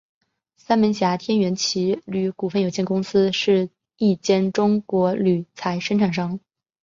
[0.57, 1.53] 三门峡天元
[2.05, 6.39] 铝业股份有限公司是一间中国铝材生产商。